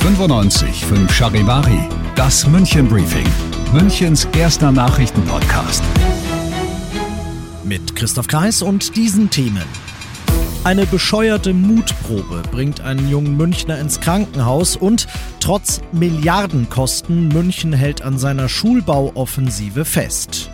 95 0.00 0.84
Charivari, 1.10 1.88
das 2.14 2.46
München 2.46 2.88
Briefing, 2.88 3.26
Münchens 3.72 4.28
erster 4.36 4.70
Nachrichtenpodcast. 4.70 5.82
Mit 7.64 7.96
Christoph 7.96 8.26
Kreis 8.26 8.60
und 8.60 8.96
diesen 8.96 9.30
Themen. 9.30 9.64
Eine 10.62 10.84
bescheuerte 10.84 11.54
Mutprobe 11.54 12.42
bringt 12.50 12.82
einen 12.82 13.08
jungen 13.08 13.38
Münchner 13.38 13.78
ins 13.78 14.00
Krankenhaus 14.00 14.76
und 14.76 15.06
trotz 15.40 15.80
Milliardenkosten 15.92 17.28
München 17.28 17.72
hält 17.72 18.02
an 18.02 18.18
seiner 18.18 18.50
Schulbauoffensive 18.50 19.86
fest. 19.86 20.50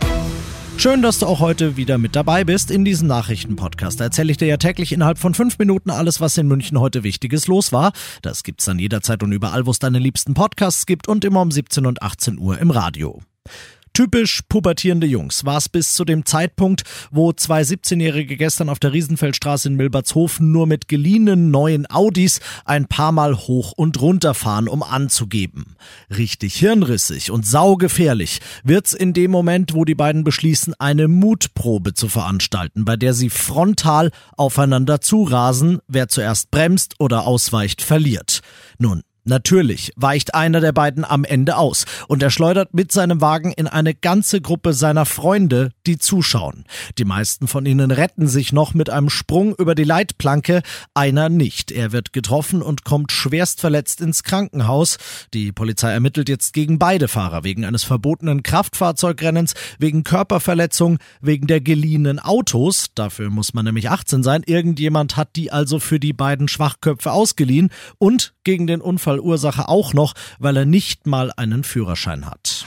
Schön, 0.78 1.00
dass 1.00 1.18
du 1.18 1.26
auch 1.26 1.40
heute 1.40 1.76
wieder 1.76 1.96
mit 1.96 2.14
dabei 2.14 2.44
bist 2.44 2.70
in 2.70 2.84
diesem 2.84 3.08
Nachrichtenpodcast. 3.08 4.00
Erzähle 4.00 4.30
ich 4.30 4.36
dir 4.36 4.46
ja 4.46 4.58
täglich 4.58 4.92
innerhalb 4.92 5.18
von 5.18 5.32
fünf 5.32 5.58
Minuten 5.58 5.90
alles, 5.90 6.20
was 6.20 6.36
in 6.36 6.46
München 6.46 6.78
heute 6.78 7.02
Wichtiges 7.02 7.46
los 7.46 7.72
war. 7.72 7.92
Das 8.20 8.42
gibt's 8.42 8.66
dann 8.66 8.78
jederzeit 8.78 9.22
und 9.22 9.32
überall, 9.32 9.66
wo 9.66 9.70
es 9.70 9.78
deine 9.78 9.98
liebsten 9.98 10.34
Podcasts 10.34 10.84
gibt 10.84 11.08
und 11.08 11.24
immer 11.24 11.40
um 11.40 11.50
17 11.50 11.86
und 11.86 12.02
18 12.02 12.38
Uhr 12.38 12.58
im 12.58 12.70
Radio. 12.70 13.20
Typisch 13.96 14.42
pubertierende 14.46 15.06
Jungs 15.06 15.46
war 15.46 15.56
es 15.56 15.70
bis 15.70 15.94
zu 15.94 16.04
dem 16.04 16.26
Zeitpunkt, 16.26 16.82
wo 17.10 17.32
zwei 17.32 17.62
17-Jährige 17.62 18.36
gestern 18.36 18.68
auf 18.68 18.78
der 18.78 18.92
Riesenfeldstraße 18.92 19.68
in 19.68 19.76
Milbertshofen 19.76 20.52
nur 20.52 20.66
mit 20.66 20.86
geliehenen 20.86 21.50
neuen 21.50 21.90
Audis 21.90 22.40
ein 22.66 22.88
paar 22.88 23.10
Mal 23.10 23.34
hoch 23.34 23.72
und 23.72 23.98
runter 23.98 24.34
fahren, 24.34 24.68
um 24.68 24.82
anzugeben. 24.82 25.76
Richtig 26.14 26.56
hirnrissig 26.56 27.30
und 27.30 27.46
saugefährlich 27.46 28.40
wird's 28.62 28.92
in 28.92 29.14
dem 29.14 29.30
Moment, 29.30 29.72
wo 29.72 29.86
die 29.86 29.94
beiden 29.94 30.24
beschließen, 30.24 30.74
eine 30.78 31.08
Mutprobe 31.08 31.94
zu 31.94 32.10
veranstalten, 32.10 32.84
bei 32.84 32.96
der 32.96 33.14
sie 33.14 33.30
frontal 33.30 34.10
aufeinander 34.36 35.00
zurasen, 35.00 35.78
wer 35.88 36.08
zuerst 36.08 36.50
bremst 36.50 36.96
oder 36.98 37.26
ausweicht, 37.26 37.80
verliert. 37.80 38.40
Nun, 38.76 39.04
Natürlich 39.28 39.92
weicht 39.96 40.36
einer 40.36 40.60
der 40.60 40.70
beiden 40.70 41.04
am 41.04 41.24
Ende 41.24 41.56
aus 41.56 41.84
und 42.06 42.22
er 42.22 42.30
schleudert 42.30 42.74
mit 42.74 42.92
seinem 42.92 43.20
Wagen 43.20 43.50
in 43.50 43.66
eine 43.66 43.92
ganze 43.92 44.40
Gruppe 44.40 44.72
seiner 44.72 45.04
Freunde, 45.04 45.72
die 45.84 45.98
zuschauen. 45.98 46.64
Die 46.96 47.04
meisten 47.04 47.48
von 47.48 47.66
ihnen 47.66 47.90
retten 47.90 48.28
sich 48.28 48.52
noch 48.52 48.72
mit 48.72 48.88
einem 48.88 49.10
Sprung 49.10 49.56
über 49.56 49.74
die 49.74 49.82
Leitplanke, 49.82 50.62
einer 50.94 51.28
nicht. 51.28 51.72
Er 51.72 51.90
wird 51.90 52.12
getroffen 52.12 52.62
und 52.62 52.84
kommt 52.84 53.10
schwerst 53.10 53.60
verletzt 53.60 54.00
ins 54.00 54.22
Krankenhaus. 54.22 54.96
Die 55.34 55.50
Polizei 55.50 55.90
ermittelt 55.90 56.28
jetzt 56.28 56.52
gegen 56.52 56.78
beide 56.78 57.08
Fahrer 57.08 57.42
wegen 57.42 57.64
eines 57.64 57.82
verbotenen 57.82 58.44
Kraftfahrzeugrennens, 58.44 59.54
wegen 59.80 60.04
Körperverletzung, 60.04 60.98
wegen 61.20 61.48
der 61.48 61.60
geliehenen 61.60 62.20
Autos. 62.20 62.90
Dafür 62.94 63.30
muss 63.30 63.54
man 63.54 63.64
nämlich 63.64 63.90
18 63.90 64.22
sein. 64.22 64.44
Irgendjemand 64.46 65.16
hat 65.16 65.34
die 65.34 65.50
also 65.50 65.80
für 65.80 65.98
die 65.98 66.12
beiden 66.12 66.46
Schwachköpfe 66.46 67.10
ausgeliehen 67.10 67.70
und 67.98 68.34
gegen 68.44 68.68
den 68.68 68.80
Unfallursache 69.20 69.68
auch 69.68 69.94
noch, 69.94 70.14
weil 70.38 70.56
er 70.56 70.64
nicht 70.64 71.06
mal 71.06 71.32
einen 71.36 71.64
Führerschein 71.64 72.26
hat. 72.26 72.64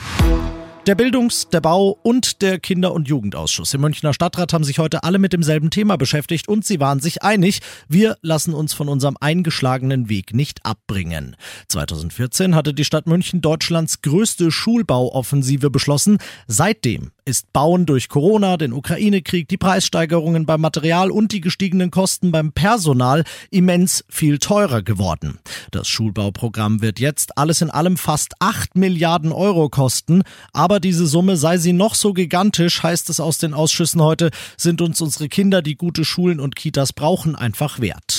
Der 0.86 0.94
Bildungs-, 0.94 1.48
der 1.50 1.60
Bau- 1.60 1.98
und 2.02 2.40
der 2.42 2.58
Kinder- 2.58 2.92
und 2.92 3.06
Jugendausschuss 3.06 3.74
im 3.74 3.82
Münchner 3.82 4.14
Stadtrat 4.14 4.52
haben 4.52 4.64
sich 4.64 4.78
heute 4.78 5.04
alle 5.04 5.18
mit 5.18 5.32
demselben 5.32 5.70
Thema 5.70 5.96
beschäftigt 5.96 6.48
und 6.48 6.64
sie 6.64 6.80
waren 6.80 7.00
sich 7.00 7.22
einig, 7.22 7.60
wir 7.88 8.16
lassen 8.22 8.54
uns 8.54 8.72
von 8.72 8.88
unserem 8.88 9.16
eingeschlagenen 9.20 10.08
Weg 10.08 10.34
nicht 10.34 10.64
abbringen. 10.64 11.36
2014 11.68 12.54
hatte 12.54 12.72
die 12.72 12.86
Stadt 12.86 13.06
München 13.06 13.42
Deutschlands 13.42 14.00
größte 14.00 14.50
Schulbauoffensive 14.50 15.70
beschlossen. 15.70 16.18
Seitdem 16.46 17.12
ist 17.30 17.52
Bauen 17.52 17.86
durch 17.86 18.08
Corona, 18.08 18.56
den 18.56 18.72
Ukraine-Krieg, 18.72 19.48
die 19.48 19.56
Preissteigerungen 19.56 20.46
beim 20.46 20.60
Material 20.60 21.12
und 21.12 21.30
die 21.30 21.40
gestiegenen 21.40 21.92
Kosten 21.92 22.32
beim 22.32 22.52
Personal 22.52 23.24
immens 23.50 24.04
viel 24.08 24.38
teurer 24.38 24.82
geworden. 24.82 25.38
Das 25.70 25.86
Schulbauprogramm 25.86 26.82
wird 26.82 26.98
jetzt 26.98 27.38
alles 27.38 27.62
in 27.62 27.70
allem 27.70 27.96
fast 27.96 28.34
8 28.40 28.76
Milliarden 28.76 29.30
Euro 29.30 29.68
kosten, 29.68 30.22
aber 30.52 30.80
diese 30.80 31.06
Summe 31.06 31.36
sei 31.36 31.56
sie 31.56 31.72
noch 31.72 31.94
so 31.94 32.12
gigantisch, 32.12 32.82
heißt 32.82 33.08
es 33.10 33.20
aus 33.20 33.38
den 33.38 33.54
Ausschüssen 33.54 34.02
heute, 34.02 34.30
sind 34.56 34.82
uns 34.82 35.00
unsere 35.00 35.28
Kinder, 35.28 35.62
die 35.62 35.76
gute 35.76 36.04
Schulen 36.04 36.40
und 36.40 36.56
Kitas 36.56 36.92
brauchen, 36.92 37.36
einfach 37.36 37.80
wert. 37.80 38.18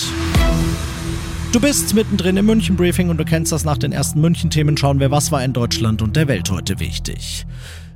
Du 1.52 1.60
bist 1.60 1.94
mittendrin 1.94 2.38
im 2.38 2.46
München 2.46 2.76
Briefing 2.76 3.10
und 3.10 3.18
du 3.18 3.26
kennst 3.26 3.52
das 3.52 3.64
nach 3.66 3.76
den 3.76 3.92
ersten 3.92 4.22
München 4.22 4.48
Themen. 4.48 4.78
Schauen 4.78 5.00
wir, 5.00 5.10
was 5.10 5.30
war 5.32 5.44
in 5.44 5.52
Deutschland 5.52 6.00
und 6.00 6.16
der 6.16 6.26
Welt 6.26 6.50
heute 6.50 6.80
wichtig. 6.80 7.44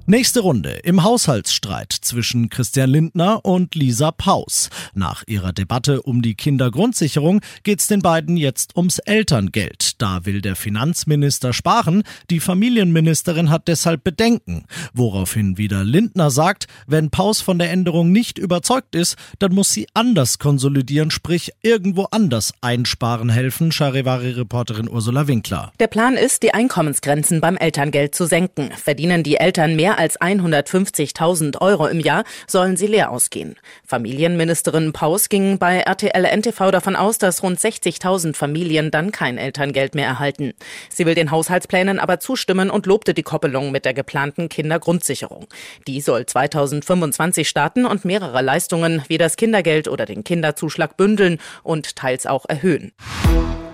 Nächste 0.09 0.39
Runde 0.39 0.71
im 0.84 1.03
Haushaltsstreit 1.03 1.93
zwischen 1.93 2.49
Christian 2.49 2.91
Lindner 2.91 3.44
und 3.44 3.75
Lisa 3.75 4.12
Paus. 4.12 4.71
Nach 4.94 5.25
ihrer 5.27 5.53
Debatte 5.53 6.00
um 6.00 6.22
die 6.22 6.37
Kindergrundsicherung 6.37 7.41
geht's 7.65 7.89
den 7.89 8.03
beiden 8.03 8.37
jetzt 8.37 8.77
ums 8.77 9.00
Elterngeld. 9.00 10.00
Da 10.00 10.25
will 10.25 10.43
der 10.43 10.55
Finanzminister 10.55 11.53
sparen, 11.53 12.05
die 12.31 12.39
Familienministerin 12.39 13.50
hat 13.50 13.67
deshalb 13.67 14.05
Bedenken. 14.05 14.67
Woraufhin 14.94 15.59
wieder 15.59 15.83
Lindner 15.83 16.31
sagt, 16.31 16.69
wenn 16.87 17.11
Paus 17.11 17.41
von 17.41 17.59
der 17.59 17.73
Änderung 17.73 18.12
nicht 18.12 18.38
überzeugt 18.38 18.94
ist, 18.94 19.17
dann 19.41 19.53
muss 19.55 19.73
sie 19.73 19.88
anders 19.93 20.38
konsolidieren, 20.38 21.11
sprich 21.11 21.50
irgendwo 21.62 22.05
anders 22.12 22.53
einsparen 22.61 23.28
helfen, 23.28 23.73
Charivari-Reporterin 23.73 24.88
Ursula 24.88 25.27
Winkler. 25.27 25.73
Der 25.81 25.88
Plan 25.88 26.15
ist, 26.15 26.44
die 26.44 26.55
Einkommensgrenzen 26.55 27.41
beim 27.41 27.56
Elterngeld 27.56 28.15
zu 28.15 28.27
senken. 28.27 28.71
Verdienen 28.71 29.25
die 29.25 29.38
Eltern 29.38 29.75
mehr 29.75 29.95
als 29.96 30.20
150.000 30.20 31.60
Euro 31.60 31.86
im 31.86 32.00
Jahr 32.00 32.24
sollen 32.46 32.76
sie 32.76 32.86
leer 32.86 33.10
ausgehen. 33.10 33.56
Familienministerin 33.84 34.92
Paus 34.92 35.28
ging 35.28 35.58
bei 35.58 35.80
RTL 35.80 36.24
NTV 36.24 36.70
davon 36.70 36.96
aus, 36.96 37.18
dass 37.18 37.42
rund 37.42 37.58
60.000 37.58 38.34
Familien 38.34 38.90
dann 38.90 39.12
kein 39.12 39.38
Elterngeld 39.38 39.94
mehr 39.94 40.06
erhalten. 40.06 40.52
Sie 40.88 41.06
will 41.06 41.14
den 41.14 41.30
Haushaltsplänen 41.30 41.98
aber 41.98 42.20
zustimmen 42.20 42.70
und 42.70 42.86
lobte 42.86 43.14
die 43.14 43.22
Koppelung 43.22 43.72
mit 43.72 43.84
der 43.84 43.94
geplanten 43.94 44.48
Kindergrundsicherung. 44.48 45.46
Die 45.86 46.00
soll 46.00 46.26
2025 46.26 47.48
starten 47.48 47.86
und 47.86 48.04
mehrere 48.04 48.42
Leistungen 48.42 49.02
wie 49.08 49.18
das 49.18 49.36
Kindergeld 49.36 49.88
oder 49.88 50.06
den 50.06 50.24
Kinderzuschlag 50.24 50.96
bündeln 50.96 51.38
und 51.62 51.96
teils 51.96 52.26
auch 52.26 52.44
erhöhen. 52.48 52.92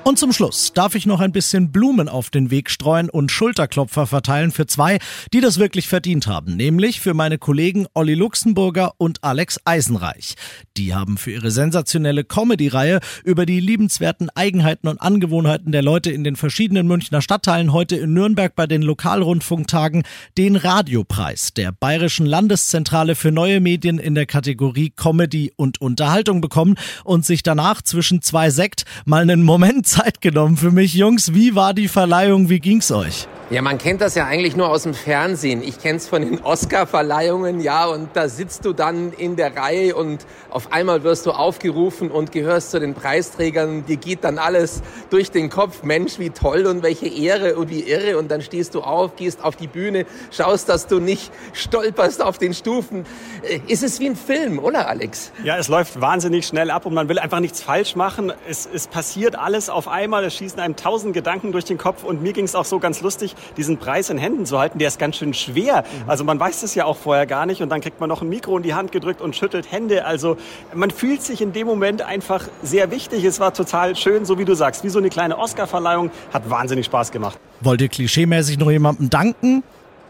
Und 0.05 0.19
zum 0.19 0.33
Schluss 0.33 0.73
darf 0.73 0.97
ich 0.97 1.07
noch 1.07 1.21
ein 1.21 1.31
bisschen 1.31 1.71
Blumen 1.71 2.09
auf 2.09 2.29
den 2.29 2.51
Weg 2.51 2.71
streuen 2.71 3.09
und 3.09 3.31
Schulterklopfer 3.31 4.09
verteilen 4.09 4.51
für 4.51 4.67
zwei, 4.67 4.99
die 5.33 5.41
das 5.41 5.61
wirklich 5.61 5.87
verdient 5.87 6.27
haben, 6.27 6.57
nämlich 6.57 7.01
für 7.01 7.15
meine 7.15 7.39
Kollegen 7.39 7.87
Olli 7.95 8.15
Luxemburger 8.15 8.95
und 8.99 9.23
Alex 9.23 9.61
Eisenreich. 9.65 10.35
Die 10.77 10.93
haben 10.93 11.19
für 11.19 11.31
ihre 11.31 11.53
sensationelle 11.53 12.25
Comedy-Reihe 12.25 12.99
über 13.23 13.47
die 13.47 13.61
liebenswerten 13.61 14.29
Eigenheiten 14.31 14.89
und 14.89 15.01
Angewohnheiten 15.01 15.71
der 15.71 15.83
Leute 15.83 16.11
in 16.11 16.25
den 16.25 16.35
verschiedenen 16.35 16.89
Münchner 16.89 17.23
Stadtteilen 17.23 17.73
heute 17.73 17.95
in 17.95 18.13
Nürnberg 18.13 18.57
bei 18.57 18.67
den 18.67 18.83
Lokalrundfunktagen 18.83 20.03
den 20.37 20.57
Radiopreis 20.57 21.55
der 21.55 21.71
Bayerischen 21.71 22.27
Landeszentrale 22.27 23.15
für 23.15 23.31
neue 23.31 23.61
Medien 23.61 23.99
in 23.99 24.17
der 24.17 24.27
Kategorie 24.27 24.91
Comedy 24.91 25.53
und 25.55 25.81
Unterhaltung 25.81 26.41
bekommen 26.41 26.75
und 27.05 27.25
sich 27.25 27.45
danach 27.45 27.83
zwischen 27.83 28.21
zwei 28.21 28.51
Sekt 28.51 28.85
mal 29.05 29.23
einen 29.23 29.45
Moment 29.45 29.92
Zeit 29.93 30.23
genommen 30.23 30.57
für 30.57 30.71
mich. 30.71 30.95
Jungs, 30.95 31.35
wie 31.35 31.55
war 31.55 31.75
die 31.75 31.89
Verleihung? 31.89 32.49
Wie 32.49 32.61
ging's 32.61 32.91
euch? 32.91 33.29
Ja, 33.53 33.61
man 33.61 33.77
kennt 33.77 34.01
das 34.01 34.15
ja 34.15 34.25
eigentlich 34.25 34.57
nur 34.57 34.71
aus 34.71 34.85
dem 34.85 34.95
Fernsehen. 34.95 35.63
Ich 35.63 35.79
kenne 35.79 35.99
es 35.99 36.09
von 36.09 36.23
den 36.23 36.41
Oscar-Verleihungen, 36.43 37.61
ja, 37.61 37.85
und 37.85 38.09
da 38.15 38.31
sitzt 38.31 38.65
du 38.65 38.73
dann 38.73 39.13
in 39.13 39.37
der 39.37 39.55
Reihe 39.55 39.95
und 39.95 40.25
auf 40.49 40.73
einmal 40.73 41.05
wirst 41.05 41.27
du 41.27 41.33
aufgerufen 41.33 42.11
und 42.11 42.33
gehörst 42.33 42.71
zu 42.71 42.81
den 42.81 42.95
Preisträgern. 42.95 43.85
Dir 43.85 43.99
geht 43.99 44.25
dann 44.25 44.39
alles 44.39 44.81
durch 45.11 45.31
den 45.31 45.51
Kopf. 45.51 45.83
Mensch, 45.83 46.19
wie 46.19 46.31
toll 46.31 46.65
und 46.65 46.83
welche 46.83 47.07
Ehre 47.09 47.57
und 47.57 47.69
wie 47.69 47.81
irre. 47.81 48.17
Und 48.17 48.31
dann 48.31 48.41
stehst 48.41 48.75
du 48.75 48.81
auf, 48.81 49.17
gehst 49.17 49.45
auf 49.45 49.55
die 49.55 49.67
Bühne, 49.67 50.07
schaust, 50.31 50.71
dass 50.71 50.87
du 50.87 50.99
nicht 50.99 51.31
stolperst 51.53 52.23
auf 52.23 52.39
den 52.39 52.55
Stufen. 52.55 53.05
Äh, 53.43 53.61
ist 53.67 53.83
es 53.83 54.01
wie 54.01 54.07
ein 54.07 54.17
Film, 54.17 54.61
oder 54.61 54.89
Alex? 54.89 55.31
Ja, 55.45 55.59
es 55.59 55.69
läuft 55.69 56.01
wahnsinnig 56.01 56.47
schnell 56.47 56.71
ab 56.71 56.87
und 56.87 56.95
man 56.95 57.11
will 57.11 57.19
einfach 57.19 57.41
nichts 57.41 57.61
falsch 57.61 57.97
machen. 57.97 58.33
Es, 58.49 58.67
es 58.73 58.87
passiert 58.87 59.37
alles 59.37 59.69
auf 59.69 59.89
einmal. 59.89 60.25
Es 60.25 60.37
schießen 60.37 60.59
einem 60.59 60.77
tausend 60.77 61.13
Gedanken 61.13 61.53
durch 61.53 61.67
den 61.67 61.77
Kopf 61.77 62.03
und 62.03 62.23
mir 62.23 62.33
ging 62.33 62.47
es 62.47 62.55
auch 62.55 62.65
so 62.65 62.79
ganz 62.79 63.03
lustig 63.03 63.37
diesen 63.57 63.79
Preis 63.79 64.11
in 64.11 64.19
Händen 64.19 64.47
zu 64.47 64.59
halten, 64.59 64.79
der 64.79 64.89
ist 64.89 64.99
ganz 64.99 65.17
schön 65.17 65.35
schwer. 65.35 65.83
Mhm. 65.83 66.11
Also 66.11 66.25
man 66.25 66.39
weiß 66.39 66.63
es 66.63 66.75
ja 66.75 66.85
auch 66.85 66.97
vorher 66.97 67.27
gar 67.27 67.47
nicht 67.47 67.63
und 67.63 67.69
dann 67.69 67.81
kriegt 67.81 68.01
man 68.01 68.09
noch 68.09 68.23
ein 68.23 68.29
Mikro 68.29 68.57
in 68.57 68.63
die 68.63 68.75
Hand 68.75 68.93
gedrückt 68.93 69.21
und 69.21 69.37
schüttelt 69.37 69.71
Hände. 69.71 70.05
Also 70.05 70.37
man 70.75 70.91
fühlt 70.91 71.23
sich 71.23 71.41
in 71.41 71.53
dem 71.53 71.67
Moment 71.67 72.03
einfach 72.03 72.49
sehr 72.63 72.91
wichtig. 72.91 73.25
Es 73.25 73.41
war 73.41 73.55
total 73.55 73.97
schön, 73.97 74.25
so 74.25 74.39
wie 74.39 74.45
du 74.45 74.55
sagst, 74.55 74.85
wie 74.85 74.89
so 74.89 74.99
eine 74.99 75.09
kleine 75.09 75.39
Oscar-Verleihung. 75.39 76.11
Hat 76.33 76.49
wahnsinnig 76.49 76.87
Spaß 76.87 77.11
gemacht. 77.11 77.39
Wollt 77.61 77.81
ihr 77.81 77.89
klischeemäßig 77.89 78.59
noch 78.59 78.71
jemandem 78.71 79.11
danken? 79.11 79.63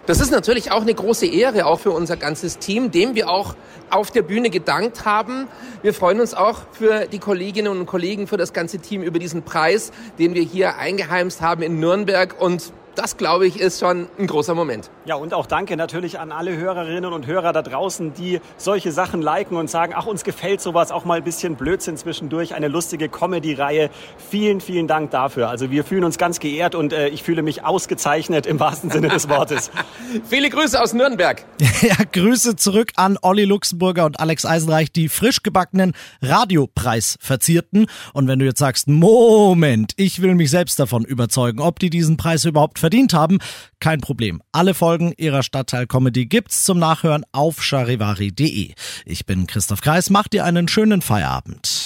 Das 0.05 0.19
ist 0.19 0.33
natürlich 0.33 0.73
auch 0.73 0.83
eine 0.83 0.95
große 0.95 1.27
Ehre, 1.27 1.65
auch 1.65 1.79
für 1.79 1.93
unser 1.93 2.17
ganzes 2.17 2.59
Team, 2.59 2.91
dem 2.91 3.15
wir 3.15 3.31
auch 3.31 3.55
auf 3.89 4.11
der 4.11 4.23
Bühne 4.23 4.51
gedankt 4.51 5.05
haben. 5.05 5.47
Wir 5.83 5.95
freuen 5.95 6.19
uns 6.19 6.35
auch 6.35 6.63
für 6.73 7.07
die 7.07 7.21
Kolleginnen 7.21 7.69
und 7.69 7.87
Kollegen, 7.87 8.27
für 8.27 8.37
das 8.37 8.53
ganze 8.53 8.81
Team 8.81 9.03
über 9.05 9.21
diesen 9.21 9.45
Preis, 9.45 9.93
den 10.19 10.35
wir 10.35 10.43
hier 10.43 10.77
eingeheimst 10.77 11.41
haben 11.41 11.63
in 11.63 11.79
Nürnberg. 11.79 12.35
Und 12.41 12.73
das 12.95 13.17
glaube 13.17 13.47
ich 13.47 13.59
ist 13.59 13.81
schon 13.81 14.09
ein 14.19 14.27
großer 14.27 14.55
Moment. 14.55 14.91
Ja, 15.05 15.15
und 15.15 15.35
auch 15.35 15.47
danke 15.47 15.77
natürlich 15.77 16.19
an 16.19 16.33
alle 16.33 16.57
Hörerinnen 16.57 17.13
und 17.13 17.27
Hörer 17.27 17.53
da 17.53 17.63
draußen, 17.63 18.13
die 18.15 18.41
solche 18.57 18.93
Sachen 18.93 19.23
liken 19.23 19.57
und 19.57 19.71
sagen, 19.71 19.95
ach, 19.97 20.07
uns 20.07 20.25
gefällt 20.25 20.61
sowas, 20.61 20.91
auch 20.91 21.05
mal 21.05 21.19
ein 21.19 21.25
bisschen 21.25 21.57
Blödsinn 21.57 21.97
zwischendurch, 21.97 22.55
eine 22.55 22.69
lustige 22.69 23.09
Comedy-Reihe. 23.09 23.91
Vielen, 24.31 24.61
vielen 24.61 24.87
Dank 24.87 25.11
dafür. 25.11 25.49
Also 25.49 25.71
wir 25.71 25.85
fühlen 25.85 26.05
uns 26.05 26.19
ganz 26.19 26.39
geehrt 26.39 26.75
und 26.75 26.93
äh, 26.93 27.09
ich 27.09 27.23
fühle 27.23 27.43
mich 27.43 27.65
ausgezeichnet 27.65 28.47
im 28.47 28.61
wahrsten 28.61 28.91
Sinne 28.91 29.09
des 29.09 29.29
Wortes. 29.29 29.71
Viele 30.29 30.51
Grüße 30.51 30.81
aus 30.81 30.93
Nürnberg. 30.93 31.45
ja, 31.83 31.97
Grüße 32.11 32.57
zurück 32.57 32.93
an 32.97 33.19
Olli 33.23 33.45
Luxemburger 33.45 34.05
und 34.05 34.21
Alex 34.21 34.45
Eisenreich, 34.45 34.93
die 34.93 35.09
frisch 35.09 35.43
gebackenen 35.43 35.93
Radiopreis 36.21 37.17
verzierten. 37.21 37.87
Und 38.13 38.29
wenn 38.29 38.39
du 38.39 38.45
jetzt 38.45 38.59
sagst, 38.59 38.89
Moment, 38.89 39.93
ich 39.97 40.21
will 40.21 40.35
mich 40.35 40.51
selbst 40.51 40.79
davon 40.79 41.05
überzeugen, 41.05 41.61
ob 41.61 41.79
die 41.79 41.91
diesen 41.91 42.17
Preis 42.17 42.45
überhaupt 42.45 42.82
verdient 42.83 43.15
haben, 43.15 43.39
kein 43.81 44.01
Problem. 44.01 44.43
Alle 44.51 44.75
Folgen 44.75 45.15
ihrer 45.17 45.45
Stadtteil-Comedy 45.45 46.27
gibt's 46.27 46.65
zum 46.65 46.81
Nachhören 46.81 47.25
auf 47.31 47.63
charivari.de. 47.63 48.75
Ich 49.07 49.25
bin 49.25 49.47
Christoph 49.47 49.81
Kreis, 49.81 50.11
mach 50.11 50.27
dir 50.27 50.45
einen 50.45 50.67
schönen 50.67 51.01
Feierabend. 51.01 51.85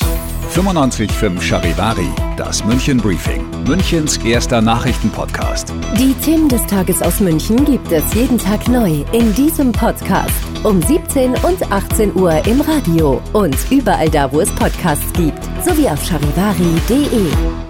95.5 0.54 1.42
Charivari, 1.42 2.08
das 2.38 2.64
München 2.64 2.96
Briefing, 2.96 3.44
Münchens 3.66 4.16
erster 4.18 4.62
Nachrichtenpodcast. 4.62 5.70
Die 5.98 6.14
Themen 6.24 6.48
des 6.48 6.64
Tages 6.66 7.02
aus 7.02 7.20
München 7.20 7.62
gibt 7.66 7.92
es 7.92 8.14
jeden 8.14 8.38
Tag 8.38 8.66
neu 8.66 9.04
in 9.12 9.34
diesem 9.34 9.72
Podcast. 9.72 10.32
Um 10.64 10.80
17 10.80 11.34
und 11.34 11.70
18 11.70 12.14
Uhr 12.16 12.46
im 12.46 12.62
Radio 12.62 13.20
und 13.34 13.56
überall 13.70 14.08
da, 14.08 14.32
wo 14.32 14.40
es 14.40 14.50
Podcasts 14.52 15.12
gibt, 15.12 15.44
sowie 15.62 15.88
auf 15.88 16.02
charivari.de. 16.02 17.65